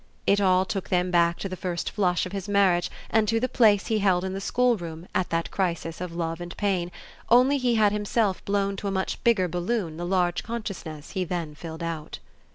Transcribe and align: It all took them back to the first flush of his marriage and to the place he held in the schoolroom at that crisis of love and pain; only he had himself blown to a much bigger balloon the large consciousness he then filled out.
It 0.25 0.41
all 0.41 0.65
took 0.65 0.89
them 0.89 1.11
back 1.11 1.37
to 1.37 1.47
the 1.47 1.55
first 1.55 1.91
flush 1.91 2.25
of 2.25 2.31
his 2.31 2.49
marriage 2.49 2.89
and 3.11 3.27
to 3.27 3.39
the 3.39 3.47
place 3.47 3.85
he 3.85 3.99
held 3.99 4.23
in 4.23 4.33
the 4.33 4.41
schoolroom 4.41 5.07
at 5.13 5.29
that 5.29 5.51
crisis 5.51 6.01
of 6.01 6.15
love 6.15 6.41
and 6.41 6.57
pain; 6.57 6.91
only 7.29 7.59
he 7.59 7.75
had 7.75 7.91
himself 7.91 8.43
blown 8.43 8.75
to 8.77 8.87
a 8.87 8.91
much 8.91 9.23
bigger 9.23 9.47
balloon 9.47 9.97
the 9.97 10.05
large 10.07 10.41
consciousness 10.41 11.11
he 11.11 11.23
then 11.23 11.53
filled 11.53 11.83
out. 11.83 12.17